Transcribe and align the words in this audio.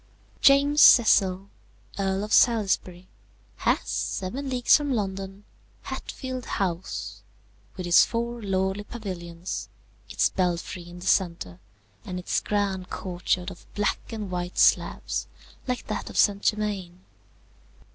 "James 0.41 0.81
Cecil, 0.81 1.47
Earl 1.99 2.23
of 2.23 2.33
Salisbury, 2.33 3.07
has, 3.57 3.81
seven 3.87 4.49
leagues 4.49 4.75
from 4.75 4.91
London, 4.91 5.43
Hatfield 5.83 6.45
House, 6.45 7.21
with 7.77 7.85
its 7.85 8.03
four 8.03 8.41
lordly 8.41 8.83
pavilions, 8.83 9.69
its 10.09 10.31
belfry 10.31 10.89
in 10.89 11.01
the 11.01 11.05
centre, 11.05 11.59
and 12.03 12.17
its 12.17 12.39
grand 12.39 12.89
courtyard 12.89 13.51
of 13.51 13.71
black 13.75 13.99
and 14.11 14.31
white 14.31 14.57
slabs, 14.57 15.27
like 15.67 15.85
that 15.85 16.09
of 16.09 16.17
St. 16.17 16.41
Germain. 16.41 17.01